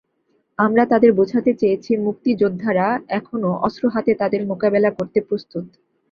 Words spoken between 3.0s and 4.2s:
এখনো অস্ত্র হাতে